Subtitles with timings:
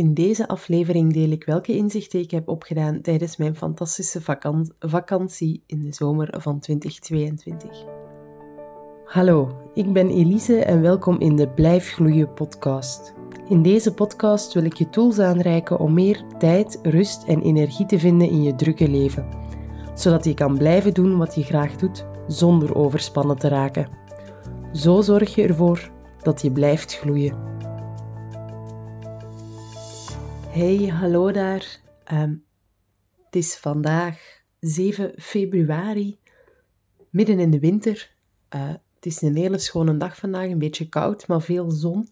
[0.00, 4.20] In deze aflevering deel ik welke inzichten ik heb opgedaan tijdens mijn fantastische
[4.78, 7.84] vakantie in de zomer van 2022.
[9.04, 13.14] Hallo, ik ben Elise en welkom in de Blijf Gloeien podcast.
[13.48, 17.98] In deze podcast wil ik je tools aanreiken om meer tijd, rust en energie te
[17.98, 19.28] vinden in je drukke leven,
[19.94, 23.88] zodat je kan blijven doen wat je graag doet zonder overspannen te raken.
[24.72, 25.90] Zo zorg je ervoor
[26.22, 27.48] dat je blijft gloeien.
[30.50, 31.80] Hey, hallo daar.
[32.04, 32.34] Ehm,
[33.24, 36.18] het is vandaag 7 februari,
[37.10, 38.10] midden in de winter.
[38.54, 42.08] Uh, het is een hele schone dag vandaag, een beetje koud, maar veel zon.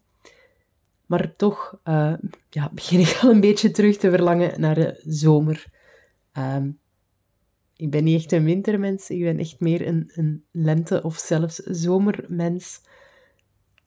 [1.06, 2.14] Maar toch uh,
[2.50, 5.66] ja, begin ik al een beetje terug te verlangen naar de zomer.
[6.38, 6.78] Um,
[7.76, 11.56] ik ben niet echt een wintermens, ik ben echt meer een, een lente- of zelfs
[11.56, 12.80] zomermens.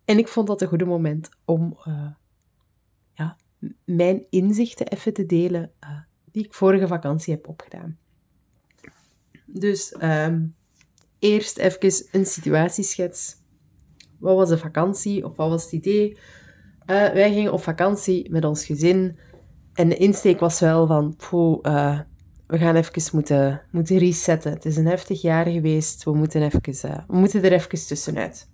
[0.05, 2.20] En ik vond dat een goede moment om ja,
[3.85, 5.89] mijn inzichten even te delen uh,
[6.31, 7.97] die ik vorige vakantie heb opgedaan.
[9.45, 10.55] Dus um,
[11.19, 13.35] eerst even een situatieschets.
[14.19, 16.09] Wat was de vakantie of wat was het idee?
[16.11, 16.17] Uh,
[16.85, 19.17] wij gingen op vakantie met ons gezin
[19.73, 21.99] en de insteek was wel van, poeh, uh,
[22.47, 24.51] we gaan even moeten, moeten resetten.
[24.51, 26.61] Het is een heftig jaar geweest, we moeten, even,
[27.07, 28.49] we moeten er even tussenuit.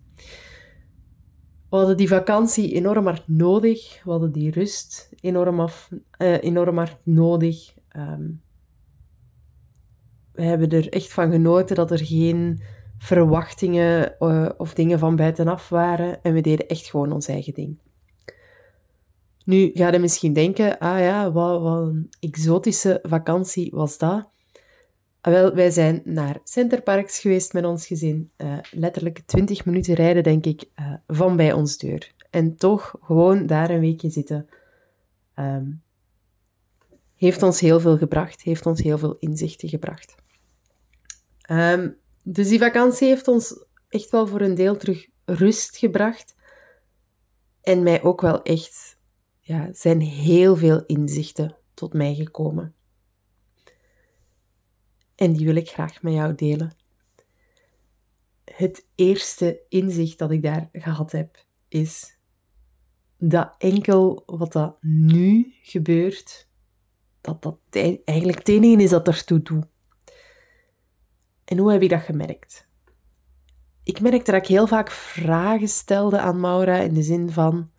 [1.69, 4.03] We hadden die vakantie enorm hard nodig.
[4.03, 5.89] We hadden die rust enorm, af,
[6.21, 7.73] uh, enorm hard nodig.
[7.97, 8.41] Um,
[10.31, 12.61] we hebben er echt van genoten dat er geen
[12.97, 16.23] verwachtingen uh, of dingen van buitenaf waren.
[16.23, 17.77] En we deden echt gewoon ons eigen ding.
[19.43, 24.29] Nu ga je misschien denken, ah ja, wat, wat een exotische vakantie was dat.
[25.21, 28.31] Ah, wel, wij zijn naar Centerparks geweest met ons gezin.
[28.37, 30.63] Uh, letterlijk 20 minuten rijden, denk ik,
[31.07, 32.11] van bij ons deur.
[32.29, 34.49] En toch gewoon daar een weekje zitten.
[35.39, 35.83] Um,
[37.15, 40.15] heeft ons heel veel gebracht, heeft ons heel veel inzichten gebracht.
[41.49, 46.35] Um, dus die vakantie heeft ons echt wel voor een deel terug rust gebracht.
[47.61, 48.97] En mij ook wel echt,
[49.39, 52.75] ja, zijn heel veel inzichten tot mij gekomen.
[55.15, 56.75] En die wil ik graag met jou delen.
[58.43, 62.16] Het eerste inzicht dat ik daar gehad heb, is
[63.17, 66.47] dat enkel wat dat nu gebeurt,
[67.21, 67.57] dat dat
[68.05, 69.65] eigenlijk het enige is dat ertoe doet.
[71.45, 72.67] En hoe heb ik dat gemerkt?
[73.83, 77.71] Ik merkte dat ik heel vaak vragen stelde aan Maura in de zin van: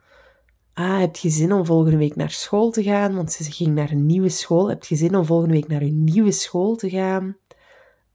[0.75, 3.15] Ah, heb je zin om volgende week naar school te gaan?
[3.15, 4.69] Want ze ging naar een nieuwe school.
[4.69, 7.37] Heb je zin om volgende week naar een nieuwe school te gaan?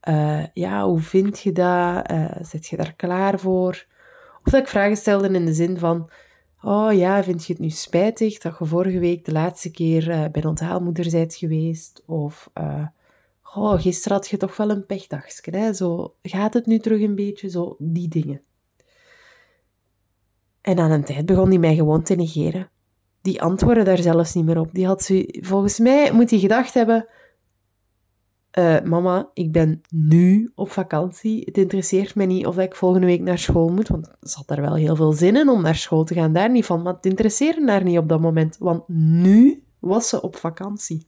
[0.10, 2.12] Uh, ja, hoe vind je dat?
[2.12, 3.86] Uh, zit je daar klaar voor?
[4.44, 6.10] Of dat ik vragen stelde in de zin van:
[6.66, 10.26] Oh ja, vind je het nu spijtig dat je vorige week de laatste keer uh,
[10.32, 12.04] bij de onthaalmoeder bent geweest?
[12.06, 12.50] Of
[13.56, 15.74] oh, gisteren had je toch wel een pechdagje.
[15.74, 17.50] Zo, gaat het nu terug een beetje?
[17.50, 18.42] Zo, die dingen.
[20.62, 22.70] En aan een tijd begon hij mij gewoon te negeren.
[23.22, 24.74] Die antwoordde daar zelfs niet meer op.
[24.74, 27.08] Die had ze, volgens mij moet hij gedacht hebben:
[28.60, 31.42] uh, Mama, ik ben nu op vakantie.
[31.46, 33.88] Het interesseert mij niet of ik volgende week naar school moet.
[33.88, 36.50] Want ze had daar wel heel veel zin in om naar school te gaan, daar
[36.50, 36.82] niet van.
[36.82, 38.58] Maar het interesseerde haar niet op dat moment.
[38.60, 41.08] Want nu was ze op vakantie.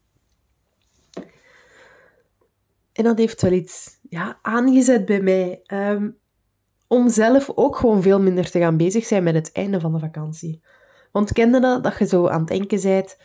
[2.93, 5.61] En dat heeft wel iets ja, aangezet bij mij.
[5.67, 6.17] Um,
[6.87, 9.99] om zelf ook gewoon veel minder te gaan bezig zijn met het einde van de
[9.99, 10.61] vakantie.
[11.11, 13.17] Want kende dat, dat je zo aan het denken bent...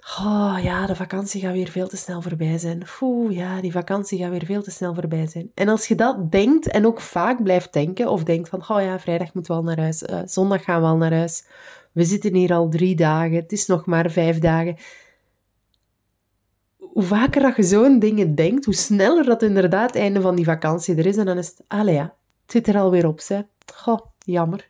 [0.00, 2.82] Oh ja, de vakantie gaat weer veel te snel voorbij zijn.
[3.00, 5.50] Oeh, ja, die vakantie gaat weer veel te snel voorbij zijn.
[5.54, 8.98] En als je dat denkt en ook vaak blijft denken, of denkt van, oh ja,
[8.98, 11.44] vrijdag moeten we al naar huis, uh, zondag gaan we al naar huis,
[11.92, 14.76] we zitten hier al drie dagen, het is nog maar vijf dagen.
[16.78, 20.44] Hoe vaker dat je zo'n dingen denkt, hoe sneller dat inderdaad het einde van die
[20.44, 21.16] vakantie er is.
[21.16, 22.02] En dan is het, ja,
[22.42, 23.40] het zit er alweer op, hè.
[23.74, 24.68] Goh, jammer.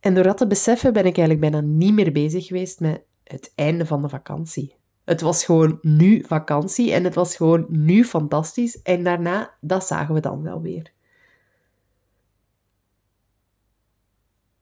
[0.00, 3.52] En door dat te beseffen ben ik eigenlijk bijna niet meer bezig geweest met het
[3.54, 4.74] einde van de vakantie.
[5.04, 8.82] Het was gewoon nu vakantie en het was gewoon nu fantastisch.
[8.82, 10.92] En daarna, dat zagen we dan wel weer.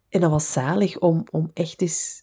[0.09, 2.23] En dat was zalig om, om echt eens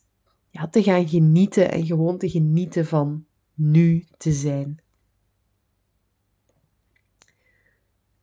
[0.50, 4.80] ja, te gaan genieten en gewoon te genieten van nu te zijn.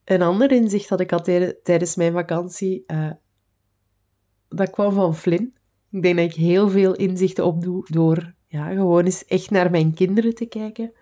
[0.05, 1.25] Een ander inzicht dat ik had
[1.63, 3.11] tijdens mijn vakantie, uh,
[4.49, 5.55] dat kwam van Flynn.
[5.93, 9.95] Ik denk dat ik heel veel inzichten opdoe door ja, gewoon eens echt naar mijn
[9.95, 10.93] kinderen te kijken.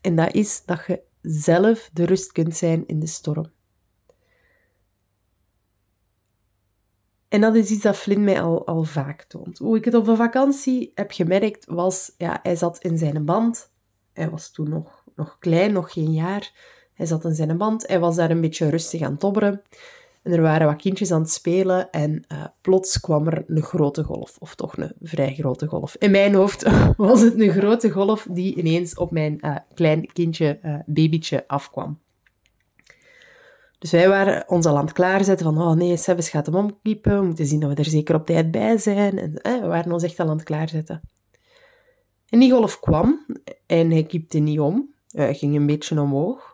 [0.00, 3.52] En dat is dat je zelf de rust kunt zijn in de storm.
[7.28, 9.58] En dat is iets dat Flynn mij al, al vaak toont.
[9.58, 12.14] Hoe ik het op een vakantie heb gemerkt, was...
[12.16, 13.72] Ja, hij zat in zijn band.
[14.12, 16.52] Hij was toen nog, nog klein, nog geen jaar.
[16.94, 17.86] Hij zat in zijn band.
[17.86, 19.62] Hij was daar een beetje rustig aan tobberen.
[20.22, 24.02] En er waren wat kindjes aan het spelen en uh, plots kwam er een grote
[24.02, 25.96] golf, of toch een vrij grote golf.
[25.96, 30.58] In mijn hoofd was het een grote golf die ineens op mijn uh, klein kindje,
[30.62, 31.98] uh, babytje, afkwam.
[33.78, 37.18] Dus wij waren ons al aan het klaarzetten van, oh nee, Sebes gaat hem omkiepen,
[37.18, 39.18] we moeten zien dat we er zeker op tijd bij zijn.
[39.18, 41.00] En we waren ons echt al aan het klaarzetten.
[42.28, 43.26] En die golf kwam
[43.66, 44.94] en hij kiepte niet om.
[45.08, 46.49] Hij ging een beetje omhoog.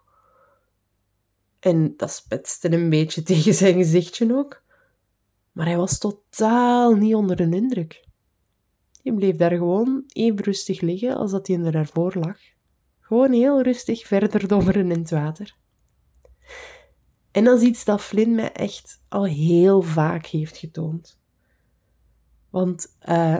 [1.66, 4.62] En dat spetste een beetje tegen zijn gezichtje ook.
[5.52, 8.04] Maar hij was totaal niet onder de indruk.
[9.02, 12.38] Hij bleef daar gewoon even rustig liggen als dat hij er daarvoor lag.
[13.00, 15.56] Gewoon heel rustig verder dommeren in het water.
[17.30, 21.18] En dat is iets dat Flynn mij echt al heel vaak heeft getoond.
[22.50, 23.38] Want uh,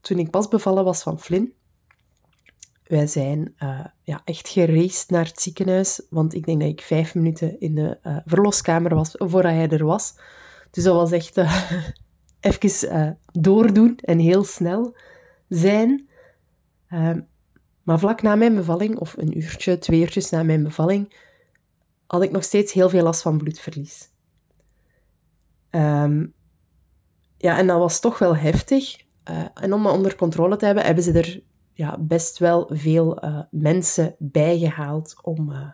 [0.00, 1.54] toen ik pas bevallen was van Flynn,
[2.88, 7.14] wij zijn uh, ja, echt gereisd naar het ziekenhuis, want ik denk dat ik vijf
[7.14, 10.14] minuten in de uh, verloskamer was voordat hij er was.
[10.70, 11.70] Dus dat was echt uh,
[12.40, 14.96] even doordoen en heel snel
[15.48, 16.08] zijn.
[16.88, 17.20] Ehm,
[17.82, 21.14] maar vlak na mijn bevalling, of een uurtje, twee uurtjes na mijn bevalling,
[22.06, 24.10] had ik nog steeds heel veel last van bloedverlies.
[25.70, 26.32] Um,
[27.36, 28.96] ja, en dat was toch wel heftig.
[29.54, 31.42] en om dat onder controle te hebben, hebben ze er
[31.78, 35.72] ja, best wel veel uh, mensen bijgehaald om, uh,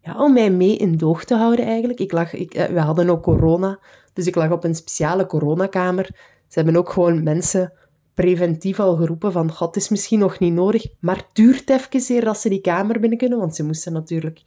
[0.00, 2.00] ja, om mij mee in doog te houden eigenlijk.
[2.00, 3.78] Ik lag, ik, uh, we hadden ook corona,
[4.12, 6.06] dus ik lag op een speciale coronakamer.
[6.48, 7.72] Ze hebben ook gewoon mensen
[8.14, 12.24] preventief al geroepen van, god, is misschien nog niet nodig, maar het duurt even eer
[12.24, 14.42] dat ze die kamer binnen kunnen, want ze moesten natuurlijk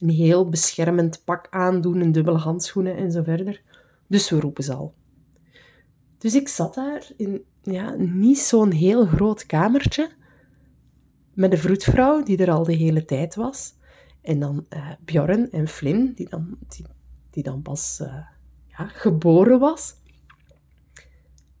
[0.00, 3.62] een heel beschermend pak aandoen, een dubbele handschoenen en zo verder.
[4.06, 4.94] Dus we roepen ze al.
[6.18, 10.10] Dus ik zat daar in ja, niet zo'n heel groot kamertje,
[11.36, 13.74] met de vroedvrouw, die er al de hele tijd was.
[14.22, 16.86] En dan uh, Bjorn en Flynn, die dan, die,
[17.30, 18.14] die dan pas uh,
[18.66, 19.94] ja, geboren was.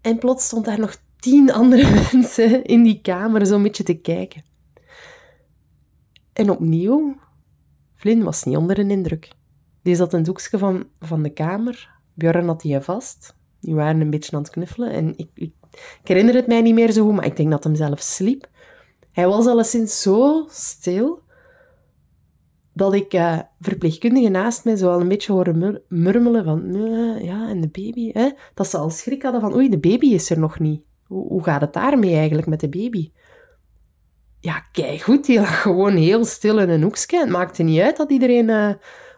[0.00, 4.44] En plots stond daar nog tien andere mensen in die kamer zo'n beetje te kijken.
[6.32, 7.16] En opnieuw,
[7.94, 9.30] Flynn was niet onder een indruk.
[9.82, 11.90] Die zat een doekje van, van de kamer.
[12.14, 13.36] Bjorn had die vast.
[13.60, 14.90] Die waren een beetje aan het knuffelen.
[14.90, 15.52] En ik, ik,
[16.02, 18.48] herinner het mij niet meer zo goed, maar ik denk dat hem zelf sliep.
[19.16, 21.22] Hij was alleszins zo stil
[22.72, 26.74] dat ik uh, verpleegkundige naast mij zo al een beetje horen murmelen van
[27.22, 28.30] ja, en de baby, hè?
[28.54, 30.82] dat ze al schrik hadden van oei, de baby is er nog niet.
[31.06, 33.12] Hoe, hoe gaat het daarmee eigenlijk met de baby?
[34.40, 37.18] Ja, kijk goed, die lag gewoon heel stil in een hoekje.
[37.18, 38.72] Het maakte niet uit dat iedereen uh,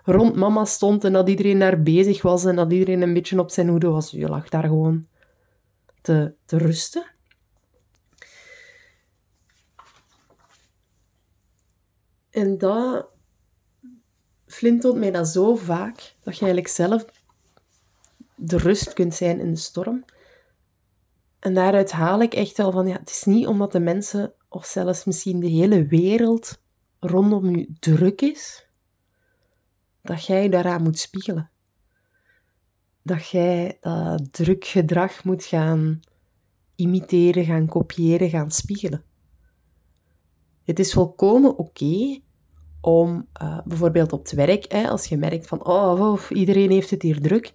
[0.05, 3.51] rond mama stond en dat iedereen daar bezig was en dat iedereen een beetje op
[3.51, 4.11] zijn hoede was.
[4.11, 5.07] Je lag daar gewoon
[6.01, 7.17] te, te rusten.
[12.31, 13.07] En dat
[14.47, 17.05] flintelt mij dat zo vaak, dat je eigenlijk zelf
[18.35, 20.05] de rust kunt zijn in de storm.
[21.39, 24.67] En daaruit haal ik echt wel van, ja, het is niet omdat de mensen, of
[24.67, 26.61] zelfs misschien de hele wereld
[27.01, 28.67] rondom je druk is,
[30.03, 31.51] dat jij daaraan moet spiegelen.
[33.03, 36.01] Dat jij dat druk gedrag moet gaan
[36.75, 39.05] imiteren, gaan kopiëren, gaan spiegelen.
[40.69, 42.21] Het is volkomen oké
[42.81, 46.91] om uh, bijvoorbeeld op het werk, hè, als je merkt van oh, oh, iedereen heeft
[46.91, 47.55] het hier druk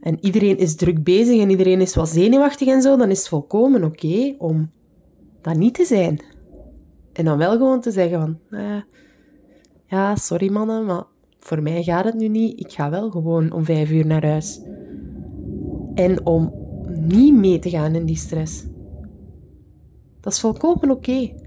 [0.00, 3.28] en iedereen is druk bezig en iedereen is wat zenuwachtig en zo, dan is het
[3.28, 4.70] volkomen oké om
[5.40, 6.20] dat niet te zijn.
[7.12, 8.82] En dan wel gewoon te zeggen van eh,
[9.86, 11.04] ja, sorry mannen, maar
[11.38, 12.60] voor mij gaat het nu niet.
[12.60, 14.60] Ik ga wel gewoon om vijf uur naar huis.
[15.94, 16.52] En om
[16.86, 18.64] niet mee te gaan in die stress.
[20.20, 21.46] Dat is volkomen oké.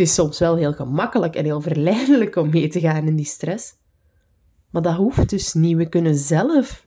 [0.00, 3.24] Het is soms wel heel gemakkelijk en heel verleidelijk om mee te gaan in die
[3.24, 3.74] stress.
[4.70, 5.76] Maar dat hoeft dus niet.
[5.76, 6.86] We kunnen zelf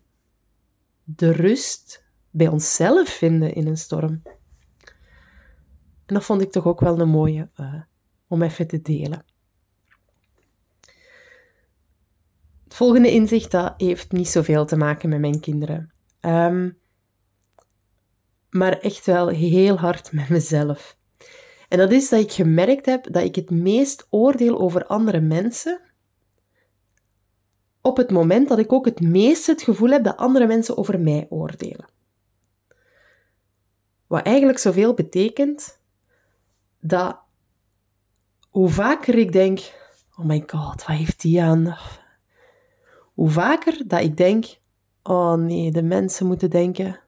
[1.04, 4.22] de rust bij onszelf vinden in een storm.
[6.06, 7.82] En dat vond ik toch ook wel een mooie uh,
[8.28, 9.26] om even te delen.
[12.64, 15.92] Het volgende inzicht dat heeft niet zoveel te maken met mijn kinderen.
[16.22, 16.78] Um,
[18.50, 20.98] maar echt wel heel hard met mezelf.
[21.74, 25.82] En dat is dat ik gemerkt heb dat ik het meest oordeel over andere mensen
[27.82, 31.00] op het moment dat ik ook het meest het gevoel heb dat andere mensen over
[31.00, 31.90] mij oordelen.
[34.08, 35.80] Wat eigenlijk zoveel betekent
[36.80, 37.20] dat
[38.50, 39.60] hoe vaker ik denk,
[40.18, 41.78] oh my god, wat heeft die aan?
[43.14, 44.46] Hoe vaker dat ik denk,
[45.04, 47.00] oh nee, de mensen moeten denken,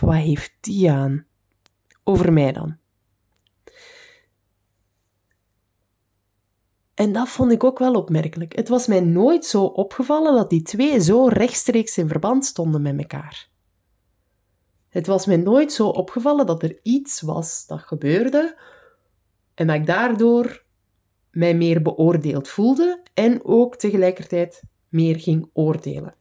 [0.00, 1.26] wat heeft die aan?
[2.04, 2.80] Over mij dan.
[7.02, 8.56] En dat vond ik ook wel opmerkelijk.
[8.56, 12.98] Het was mij nooit zo opgevallen dat die twee zo rechtstreeks in verband stonden met
[12.98, 13.48] elkaar.
[14.88, 18.58] Het was mij nooit zo opgevallen dat er iets was dat gebeurde
[19.54, 20.64] en dat ik daardoor
[21.30, 26.14] mij meer beoordeeld voelde en ook tegelijkertijd meer ging oordelen.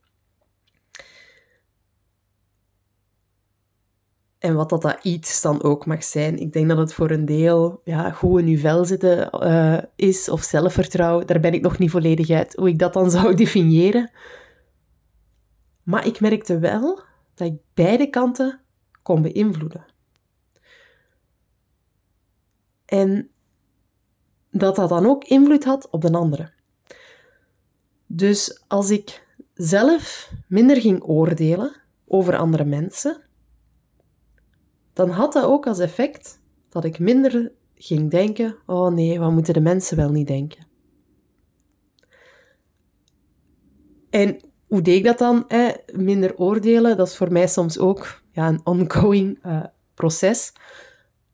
[4.41, 6.37] En wat dat, dat iets dan ook mag zijn.
[6.37, 11.27] Ik denk dat het voor een deel ja, goed in zitten uh, is of zelfvertrouwen.
[11.27, 14.11] Daar ben ik nog niet volledig uit hoe ik dat dan zou definiëren.
[15.83, 17.01] Maar ik merkte wel
[17.33, 18.61] dat ik beide kanten
[19.01, 19.85] kon beïnvloeden.
[22.85, 23.29] En
[24.51, 26.51] dat dat dan ook invloed had op de andere.
[28.05, 31.75] Dus als ik zelf minder ging oordelen
[32.07, 33.21] over andere mensen,
[34.93, 39.53] dan had dat ook als effect dat ik minder ging denken: oh nee, wat moeten
[39.53, 40.67] de mensen wel niet denken?
[44.09, 45.47] En hoe deed ik dat dan?
[45.93, 50.53] Minder oordelen, dat is voor mij soms ook ja, een ongoing uh, proces.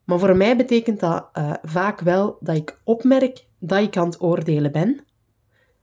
[0.03, 4.21] Maar voor mij betekent dat uh, vaak wel dat ik opmerk dat ik aan het
[4.21, 5.05] oordelen ben.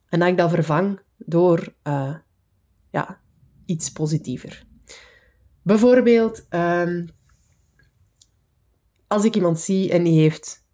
[0.09, 2.15] En dat ik dat vervang door uh,
[2.91, 3.21] ja,
[3.67, 4.65] iets positiever.
[5.63, 7.09] Bijvoorbeeld, um,
[9.15, 10.67] als ik iemand zie en die heeft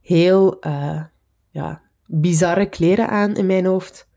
[0.00, 1.04] heel uh,
[1.50, 4.08] ja, bizarre kleren aan in mijn hoofd.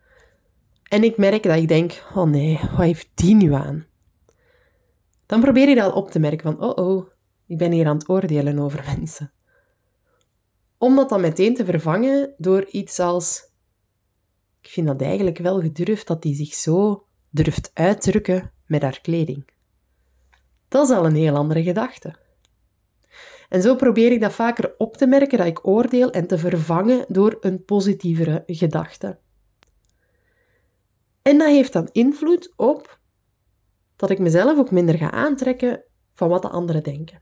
[0.83, 3.85] En ik merk dat ik denk, oh nee, wat heeft die nu aan?
[5.25, 7.07] Dan probeer ik dat op te merken van, oh oh,
[7.47, 9.31] ik ben hier aan het oordelen over mensen.
[10.77, 13.43] Om dat dan meteen te vervangen door iets als,
[14.61, 19.50] ik vind dat eigenlijk wel gedurfd dat die zich zo durft uitdrukken met haar kleding.
[20.67, 22.15] Dat is al een heel andere gedachte.
[23.51, 27.05] En zo probeer ik dat vaker op te merken dat ik oordeel en te vervangen
[27.08, 29.17] door een positievere gedachte.
[31.22, 33.00] En dat heeft dan invloed op
[33.96, 37.22] dat ik mezelf ook minder ga aantrekken van wat de anderen denken.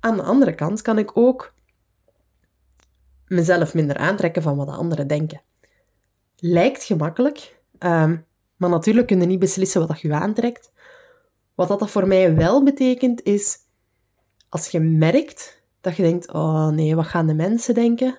[0.00, 1.54] Aan de andere kant kan ik ook
[3.26, 5.42] mezelf minder aantrekken van wat de anderen denken.
[6.36, 8.16] Lijkt gemakkelijk, ehm,
[8.56, 10.72] maar natuurlijk kun je niet beslissen wat je aantrekt.
[11.54, 13.66] Wat dat voor mij wel betekent is
[14.48, 18.18] als je merkt dat je denkt, oh nee, wat gaan de mensen denken?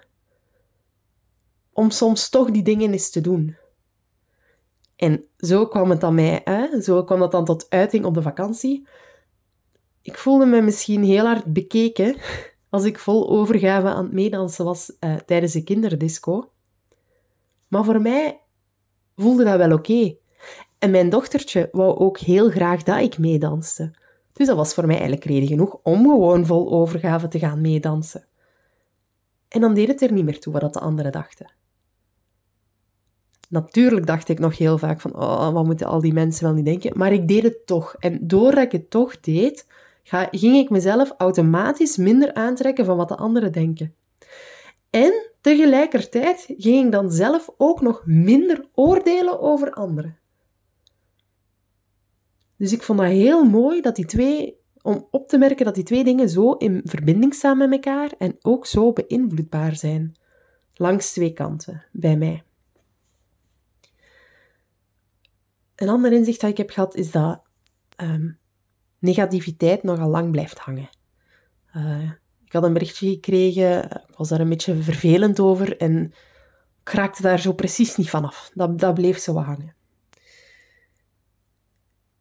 [1.74, 3.58] Om soms toch die dingen eens te doen.
[4.96, 6.82] En zo kwam het dan mij, hè?
[6.82, 8.88] zo kwam dat dan tot uiting op de vakantie.
[10.02, 12.16] Ik voelde me misschien heel hard bekeken
[12.70, 16.52] als ik vol overgave aan het meedansen was uh, tijdens de kinderdisco.
[17.68, 18.42] Maar voor mij
[19.16, 20.16] voelde dat wel oké.
[20.80, 23.92] En mijn dochtertje wou ook heel graag dat ik meedanste.
[24.40, 28.26] Dus dat was voor mij eigenlijk reden genoeg om gewoon vol overgave te gaan meedansen.
[29.48, 31.52] En dan deed het er niet meer toe wat de anderen dachten.
[33.50, 36.66] Natuurlijk dacht ik nog heel vaak van, oh, wat moeten al die mensen wel niet
[36.66, 36.98] denken?
[36.98, 37.96] Maar ik deed het toch.
[38.00, 39.68] En doordat ik het toch deed,
[40.32, 43.96] ging ik mezelf automatisch minder aantrekken van wat de anderen denken.
[44.90, 50.18] En tegelijkertijd ging ik dan zelf ook nog minder oordelen over anderen.
[52.60, 55.84] Dus ik vond dat heel mooi dat die twee, om op te merken dat die
[55.84, 60.18] twee dingen zo in verbinding staan met elkaar en ook zo beïnvloedbaar zijn.
[60.74, 62.44] Langs twee kanten, bij mij.
[65.76, 67.42] Een ander inzicht dat ik heb gehad is dat
[67.98, 68.40] um,
[69.00, 70.90] negativiteit nogal lang blijft hangen.
[71.76, 72.12] Uh,
[72.46, 76.14] ik had een berichtje gekregen, ik was daar een beetje vervelend over en
[76.82, 78.52] ik raakte daar zo precies niet vanaf.
[78.54, 79.76] Dat, dat bleef zo hangen.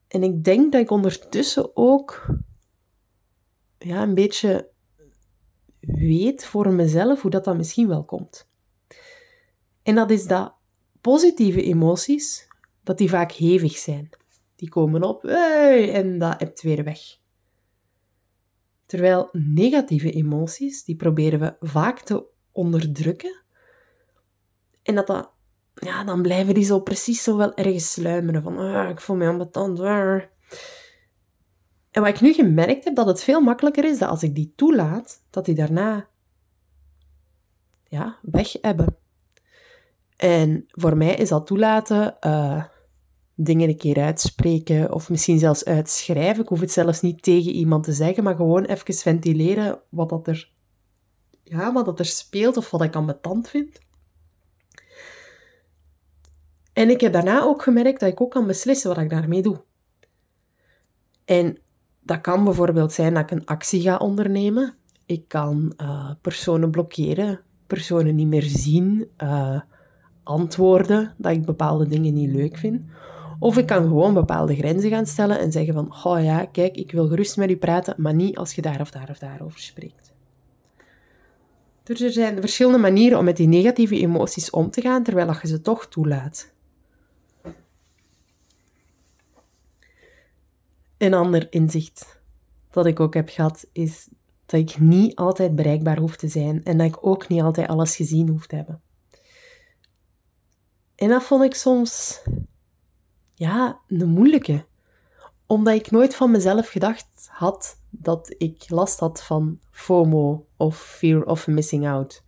[0.09, 2.27] En ik denk dat ik ondertussen ook
[3.79, 4.71] ja, een beetje
[5.81, 8.49] weet voor mezelf hoe dat dan misschien wel komt.
[9.83, 10.55] En dat is dat
[11.01, 12.49] positieve emoties,
[12.83, 14.11] dat die vaak hevig zijn.
[14.57, 17.01] Die komen op hey, en dat hebt weer weg.
[18.87, 23.43] Terwijl negatieve emoties, die proberen we vaak te onderdrukken.
[24.83, 25.33] En dat dat
[25.81, 28.43] ja, dan blijven die zo precies zo wel ergens sluimeren.
[28.43, 29.81] Van, ah, ik voel me ambetant.
[29.81, 30.23] Ah.
[31.91, 34.53] En wat ik nu gemerkt heb, dat het veel makkelijker is dat als ik die
[34.57, 36.09] toelaat, dat die daarna
[37.85, 38.97] ja, weg hebben.
[40.17, 42.65] En voor mij is dat toelaten uh,
[43.35, 46.43] dingen een keer uitspreken of misschien zelfs uitschrijven.
[46.43, 50.27] Ik hoef het zelfs niet tegen iemand te zeggen, maar gewoon even ventileren wat dat
[50.27, 50.51] er,
[51.43, 53.81] ja, wat dat er speelt of wat ik ambetant vind.
[56.79, 59.61] En ik heb daarna ook gemerkt dat ik ook kan beslissen wat ik daarmee doe.
[61.25, 61.59] En
[62.01, 64.75] dat kan bijvoorbeeld zijn dat ik een actie ga ondernemen.
[65.07, 69.61] Ik kan uh, personen blokkeren, personen niet meer zien, uh,
[70.23, 72.83] antwoorden dat ik bepaalde dingen niet leuk vind.
[73.39, 76.93] Of ik kan gewoon bepaalde grenzen gaan stellen en zeggen van, oh ja, kijk, ik
[76.93, 79.61] wil gerust met u praten, maar niet als je daar of daar of daar over
[79.61, 80.13] spreekt.
[81.83, 85.49] Dus er zijn verschillende manieren om met die negatieve emoties om te gaan, terwijl je
[85.49, 86.57] ze toch toelaat.
[90.99, 92.21] Een ander inzicht
[92.71, 94.09] dat ik ook heb gehad, is
[94.47, 97.97] dat ik niet altijd bereikbaar hoef te zijn en dat ik ook niet altijd alles
[97.97, 98.83] gezien hoef te hebben.
[100.95, 102.23] En dat vond ik soms,
[103.35, 104.67] ja, een moeilijke.
[105.47, 111.23] Omdat ik nooit van mezelf gedacht had dat ik last had van FOMO of Fear
[111.23, 112.25] of Missing Out.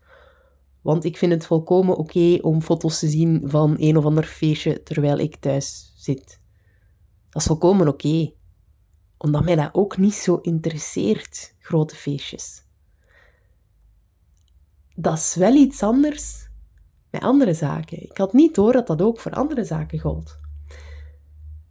[0.81, 4.83] Want ik vind het volkomen oké om foto's te zien van een of ander feestje
[4.83, 6.41] terwijl ik thuis zit.
[7.31, 8.33] Dat is volkomen oké.
[9.23, 12.63] Omdat mij dat ook niet zo interesseert, grote feestjes.
[14.95, 16.49] Dat is wel iets anders
[17.11, 18.03] met andere zaken.
[18.03, 20.39] Ik had niet door dat dat ook voor andere zaken gold.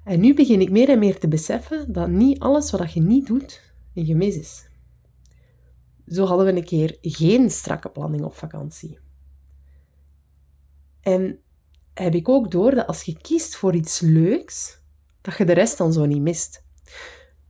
[0.03, 3.27] En nu begin ik meer en meer te beseffen dat niet alles wat je niet
[3.27, 4.69] doet, een gemis is.
[6.07, 8.99] Zo hadden we een keer geen strakke planning op vakantie.
[11.01, 11.39] En
[11.93, 14.81] heb ik ook door dat als je kiest voor iets leuks,
[15.21, 16.67] dat je de rest dan zo niet mist.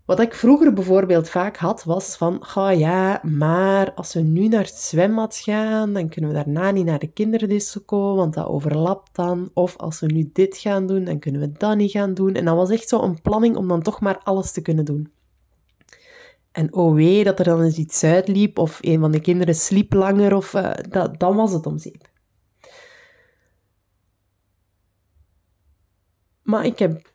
[0.10, 4.64] Wat ik vroeger bijvoorbeeld vaak had, was van, oh ja, maar als we nu naar
[4.64, 9.52] het zwembad gaan, dan kunnen we daarna niet naar de kinderdisco, want dat overlapt dan.
[9.54, 12.34] Of als we nu dit gaan doen, dan kunnen we dat niet gaan doen.
[12.34, 15.12] En dat was echt zo een planning om dan toch maar alles te kunnen doen.
[16.52, 19.94] En oh wee, dat er dan eens iets uitliep, of een van de kinderen sliep
[19.94, 22.10] langer, of uh, dat, dan was het om zeep.
[26.42, 27.09] Maar ik heb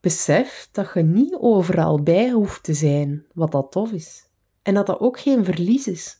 [0.00, 4.28] besef dat je niet overal bij hoeft te zijn, wat dat tof is.
[4.62, 6.18] En dat dat ook geen verlies is.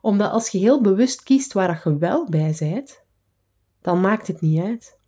[0.00, 3.02] Omdat als je heel bewust kiest waar je wel bij bent,
[3.80, 4.98] dan maakt het niet uit.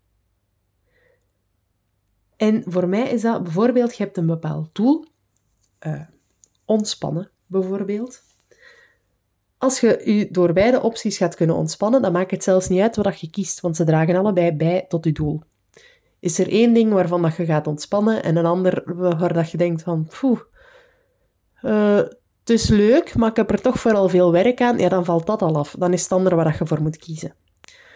[2.37, 5.05] En voor mij is dat bijvoorbeeld, je hebt een bepaald doel,
[5.87, 6.03] uh,
[6.65, 8.23] ontspannen bijvoorbeeld.
[9.59, 12.97] Als je je door beide opties gaat kunnen ontspannen, dan maakt het zelfs niet uit
[12.97, 15.43] wat je kiest, want ze dragen allebei bij tot je doel
[16.23, 19.57] is er één ding waarvan dat je gaat ontspannen en een ander waar dat je
[19.57, 20.41] denkt van, poeh,
[22.41, 25.27] het is leuk, maar ik heb er toch vooral veel werk aan, ja, dan valt
[25.27, 25.75] dat al af.
[25.79, 27.35] Dan is het andere waar je voor moet kiezen.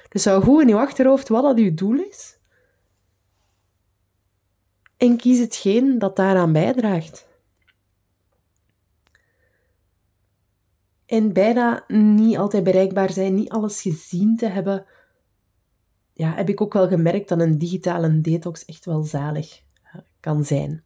[0.09, 2.39] Dus hou goed in je achterhoofd wat dat je doel is.
[4.97, 7.27] En kies hetgeen dat daaraan bijdraagt.
[11.07, 14.87] En bijna niet altijd bereikbaar zijn, niet alles gezien te hebben,
[16.17, 20.45] ja, heb ik ook wel gemerkt dat een digitale detox echt wel zalig eh, kan
[20.45, 20.83] zijn.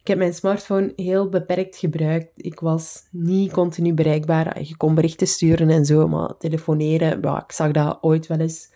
[0.00, 2.30] Ik heb mijn smartphone heel beperkt gebruikt.
[2.36, 4.62] Ik was niet continu bereikbaar.
[4.62, 8.70] Je kon berichten sturen en zo, maar telefoneren, ik zag dat ooit wel eens.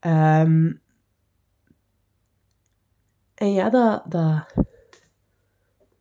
[0.00, 0.72] Ehm,
[3.34, 4.54] en ja, dat, dat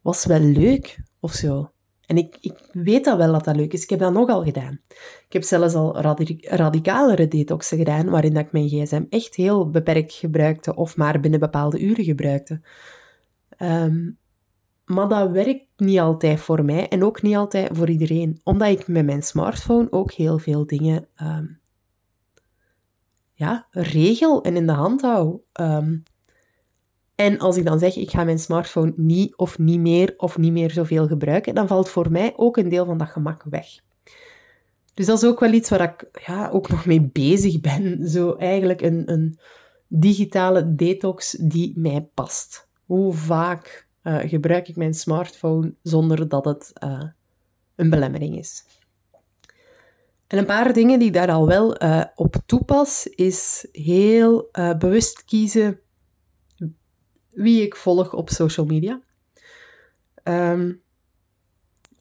[0.02, 1.73] was wel leuk of zo.
[2.06, 3.84] En ik, ik weet dat wel dat dat leuk is.
[3.84, 4.80] Ik heb dat nogal gedaan.
[5.28, 6.02] Ik heb zelfs al
[6.42, 11.40] radicalere detoxen gedaan, waarin dat ik mijn gsm echt heel beperkt gebruikte of maar binnen
[11.40, 12.62] bepaalde uren gebruikte.
[13.50, 14.12] Ehm,
[14.86, 18.40] maar dat werkt niet altijd voor mij en ook niet altijd voor iedereen.
[18.44, 21.46] Omdat ik met mijn smartphone ook heel veel dingen ehm,
[23.34, 25.40] ja, regel en in de hand hou.
[25.60, 26.04] Um,
[27.24, 30.52] en als ik dan zeg, ik ga mijn smartphone niet of niet meer of niet
[30.52, 33.68] meer zoveel gebruiken, dan valt voor mij ook een deel van dat gemak weg.
[34.94, 38.08] Dus dat is ook wel iets waar ik ja, ook nog mee bezig ben.
[38.10, 39.40] Zo eigenlijk een, een
[39.88, 42.68] digitale detox die mij past.
[42.86, 47.04] Hoe vaak uh, gebruik ik mijn smartphone zonder dat het uh,
[47.76, 48.64] een belemmering is?
[50.28, 55.26] En een paar dingen die ik daar al wel uh, op toepas, is heel bewust
[55.26, 55.80] kiezen
[57.34, 59.02] wie ik volg op social media.
[60.24, 60.82] Um,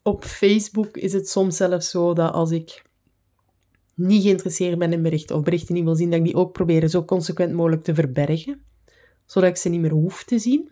[0.01, 2.83] op Facebook is het soms zelfs zo dat als ik
[3.95, 6.87] niet geïnteresseerd ben in berichten of berichten niet wil zien, dat ik die ook probeer
[6.87, 8.61] zo consequent mogelijk te verbergen,
[9.25, 10.71] zodat ik ze niet meer hoef te zien.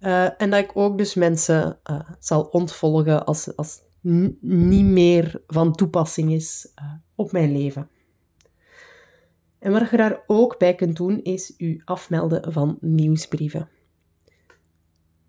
[0.00, 3.80] Uh, en dat ik ook dus mensen uh, zal ontvolgen als, als
[4.40, 7.88] niet meer van toepassing is uh, op mijn leven.
[9.60, 13.68] En wat je daar ook bij kunt doen, is je afmelden van nieuwsbrieven.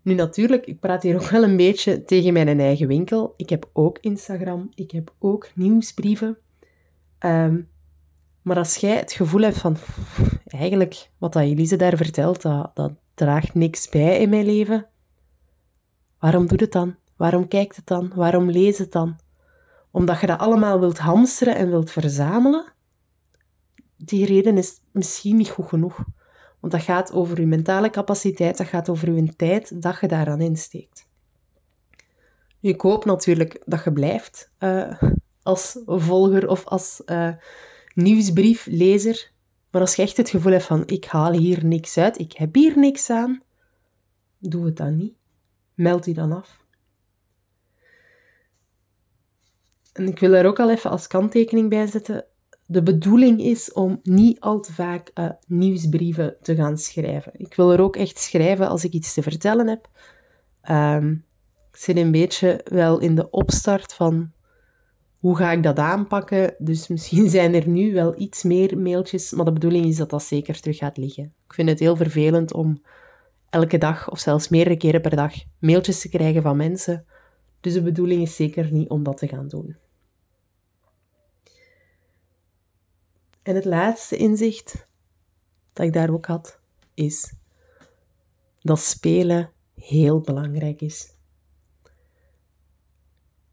[0.02, 3.34] Nu natuurlijk, ik praat hier ook wel een beetje tegen mijn eigen winkel.
[3.36, 6.38] Ik heb ook Instagram, ik heb ook nieuwsbrieven.
[7.18, 7.68] Um,
[8.42, 9.76] Maar als jij het gevoel hebt van,
[10.44, 14.86] eigenlijk, wat dat Elise daar vertelt, dat, dat draagt niks bij in mijn leven,
[16.18, 16.94] waarom doe het dan?
[17.16, 18.12] Waarom kijkt het dan?
[18.14, 19.16] Waarom lees het dan?
[19.90, 22.71] Omdat je dat allemaal wilt hamsteren en wilt verzamelen?
[24.04, 26.04] Die reden is misschien niet goed genoeg.
[26.60, 30.40] Want dat gaat over je mentale capaciteit, dat gaat over je tijd dat je daaraan
[30.40, 31.06] insteekt.
[32.60, 35.02] Ik hoop natuurlijk dat je blijft uh,
[35.42, 37.32] als volger of als uh,
[37.94, 39.30] nieuwsbrieflezer.
[39.70, 42.54] Maar als je echt het gevoel hebt van ik haal hier niks uit, ik heb
[42.54, 43.42] hier niks aan,
[44.38, 45.14] doe het dan niet.
[45.74, 46.60] Meld je dan af.
[49.92, 52.24] En ik wil er ook al even als kanttekening bij zetten.
[52.72, 57.32] De bedoeling is om niet al te vaak uh, nieuwsbrieven te gaan schrijven.
[57.36, 59.88] Ik wil er ook echt schrijven als ik iets te vertellen heb.
[60.70, 61.24] Um,
[61.70, 64.32] ik zit een beetje wel in de opstart van
[65.18, 66.54] hoe ga ik dat aanpakken.
[66.58, 70.22] Dus misschien zijn er nu wel iets meer mailtjes, maar de bedoeling is dat dat
[70.22, 71.24] zeker terug gaat liggen.
[71.46, 72.82] Ik vind het heel vervelend om
[73.50, 77.04] elke dag of zelfs meerdere keren per dag mailtjes te krijgen van mensen.
[77.60, 79.76] Dus de bedoeling is zeker niet om dat te gaan doen.
[83.42, 84.86] En het laatste inzicht
[85.72, 86.60] dat ik daar ook had,
[86.94, 87.32] is
[88.60, 91.10] dat spelen heel belangrijk is.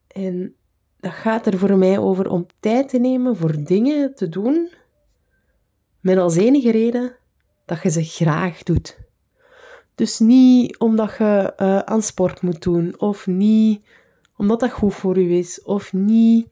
[0.08, 0.56] En
[1.00, 4.70] dat gaat er voor mij over om tijd te nemen voor dingen te doen,
[6.00, 7.16] met als enige reden
[7.66, 8.98] dat je ze graag doet.
[9.96, 13.86] Dus niet omdat je uh, aan sport moet doen, of niet
[14.38, 16.48] omdat dat goed voor je is, of niet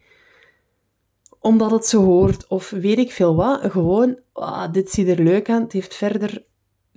[1.40, 3.72] omdat het zo hoort, of weet ik veel wat.
[3.72, 6.46] Gewoon, ah, dit ziet er leuk aan, het heeft verder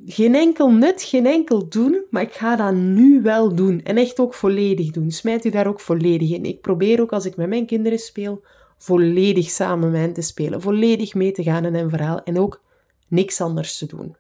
[0.07, 3.83] geen enkel nut, geen enkel doen, maar ik ga dat nu wel doen.
[3.83, 5.11] En echt ook volledig doen.
[5.11, 6.45] Smijt u daar ook volledig in.
[6.45, 8.45] Ik probeer ook als ik met mijn kinderen speel,
[8.79, 10.61] volledig samen met te spelen.
[10.61, 12.63] Volledig mee te gaan in een verhaal en ook
[13.09, 14.17] niks anders te doen.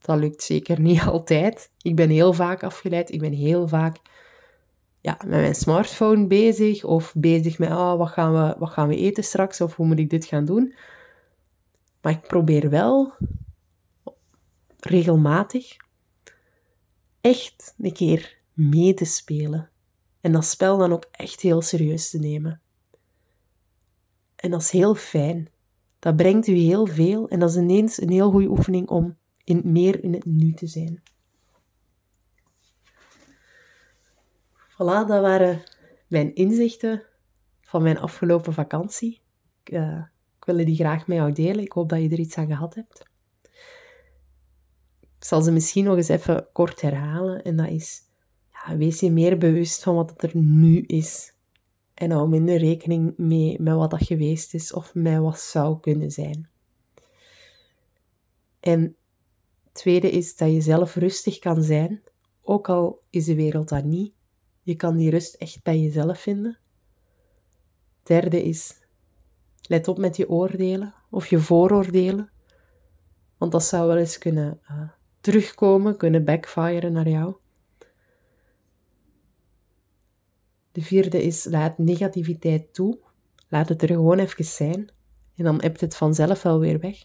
[0.00, 1.70] Dat lukt zeker niet altijd.
[1.82, 3.12] Ik ben heel vaak afgeleid.
[3.12, 3.96] Ik ben heel vaak
[5.00, 6.84] ja, met mijn smartphone bezig.
[6.84, 9.60] Of bezig met, oh, wat, gaan we, wat gaan we eten straks?
[9.60, 10.74] Of hoe moet ik dit gaan doen?
[12.02, 13.12] Maar ik probeer wel
[14.80, 15.76] regelmatig
[17.20, 19.70] echt een keer mee te spelen.
[20.20, 22.60] En dat spel dan ook echt heel serieus te nemen.
[24.36, 25.48] En dat is heel fijn.
[25.98, 29.60] Dat brengt u heel veel en dat is ineens een heel goede oefening om in,
[29.64, 31.02] meer in het nu te zijn.
[34.80, 35.62] Voilà, dat waren
[36.06, 37.02] mijn inzichten
[37.60, 39.20] van mijn afgelopen vakantie.
[39.64, 40.02] Ik, uh,
[40.38, 41.64] ik wil die graag met jou delen.
[41.64, 43.04] Ik hoop dat je er iets aan gehad hebt.
[45.00, 47.42] Ik zal ze misschien nog eens even kort herhalen.
[47.42, 48.00] En dat is,
[48.52, 51.34] ja, wees je meer bewust van wat er nu is.
[51.94, 56.10] En hou minder rekening mee met wat dat geweest is of met wat zou kunnen
[56.10, 56.48] zijn.
[58.60, 58.96] En
[59.72, 62.02] tweede is dat je zelf rustig kan zijn,
[62.42, 64.18] ook al is de wereld dat niet.
[64.62, 66.58] Je kan die rust echt bij jezelf vinden.
[68.02, 68.80] Derde is,
[69.62, 72.30] let op met je oordelen of je vooroordelen,
[73.38, 74.88] want dat zou wel eens kunnen uh,
[75.20, 77.34] terugkomen, kunnen backfiren naar jou.
[80.72, 82.98] De vierde is laat negativiteit toe.
[83.48, 84.90] Laat het er gewoon even zijn.
[85.36, 87.04] En dan hebt het vanzelf wel weer weg.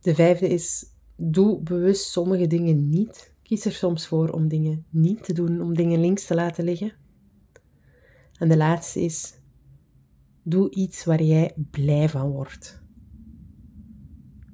[0.00, 0.84] De vijfde is
[1.22, 3.34] doe bewust sommige dingen niet.
[3.42, 6.92] Kies er soms voor om dingen niet te doen, om dingen links te laten liggen.
[8.38, 9.34] En de laatste is
[10.42, 12.82] doe iets waar jij blij van wordt.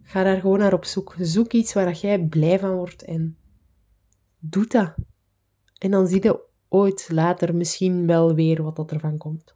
[0.02, 1.14] Ga daar gewoon naar op zoek.
[1.18, 3.37] Zoek iets waar jij blij van wordt en
[4.38, 4.94] doe dat.
[5.79, 9.55] En dan zie je ooit later misschien wel weer wat dat ervan komt.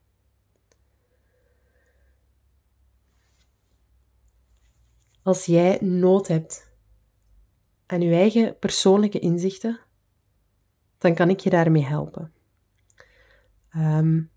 [5.23, 6.70] Als jij nood hebt
[7.91, 9.81] aan je eigen persoonlijke inzichten,
[10.99, 12.33] dan kan ik je daarmee helpen.
[13.77, 14.31] Um,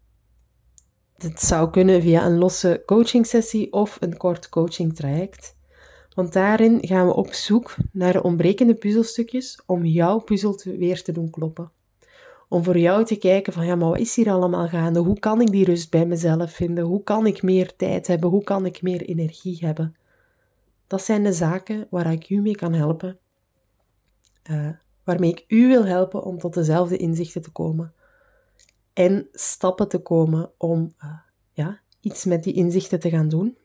[1.15, 5.55] het zou kunnen via een losse coaching sessie of een kort coaching traject.
[6.15, 11.11] Want daarin gaan we op zoek naar de ontbrekende puzzelstukjes om jouw puzzel weer te
[11.11, 11.71] doen kloppen.
[12.49, 14.99] Om voor jou te kijken van ja, maar wat is hier allemaal gaande?
[14.99, 16.83] Hoe kan ik die rust bij mezelf vinden?
[16.83, 18.29] Hoe kan ik meer tijd hebben?
[18.29, 19.95] Hoe kan ik meer energie hebben?
[20.87, 23.17] Dat zijn de zaken waar ik u mee kan helpen.
[24.49, 24.69] Uh,
[25.03, 27.93] waarmee ik u wil helpen om tot dezelfde inzichten te komen.
[28.93, 31.19] En stappen te komen om uh,
[31.51, 33.57] ja, iets met die inzichten te gaan doen.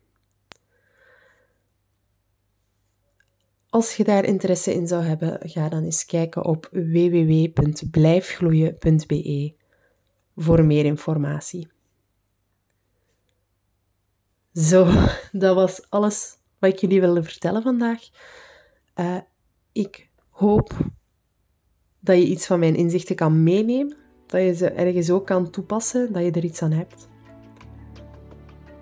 [3.71, 9.55] Als je daar interesse in zou hebben, ga dan eens kijken op www.blijfgloeien.be
[10.37, 11.69] voor meer informatie.
[14.53, 14.87] Zo,
[15.33, 18.03] dat was alles wat ik jullie wilde vertellen vandaag.
[18.97, 19.19] Uh,
[19.73, 20.08] ik
[20.39, 20.77] hoop
[22.01, 23.97] dat je iets van mijn inzichten kan meenemen,
[24.27, 27.09] dat je ze ergens ook kan toepassen, dat je er iets aan hebt.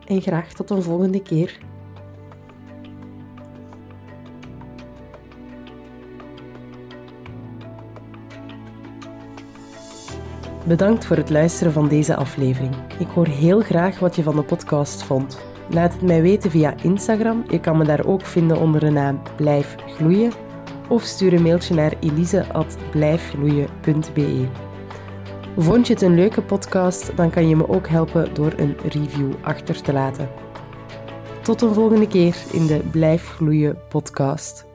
[0.06, 1.58] En graag tot een volgende keer.
[10.66, 12.74] Bedankt voor het luisteren van deze aflevering.
[12.98, 15.38] Ik hoor heel graag wat je van de podcast vond.
[15.70, 17.44] Laat het mij weten via Instagram.
[17.48, 20.45] Je kan me daar ook vinden onder de naam Blijf Gloeien.
[20.88, 24.46] Of stuur een mailtje naar elise.blijfgloeien.be.
[25.56, 29.32] Vond je het een leuke podcast, dan kan je me ook helpen door een review
[29.40, 30.28] achter te laten.
[31.42, 34.66] Tot een volgende keer in de Blijf Gloeien podcast.